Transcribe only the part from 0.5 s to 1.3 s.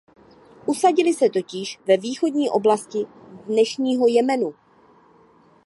Usadili se